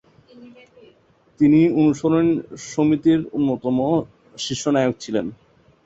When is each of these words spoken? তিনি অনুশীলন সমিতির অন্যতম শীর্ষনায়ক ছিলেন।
তিনি 1.39 1.59
অনুশীলন 1.79 2.27
সমিতির 2.71 3.19
অন্যতম 3.37 3.77
শীর্ষনায়ক 4.37 4.95
ছিলেন। 5.03 5.25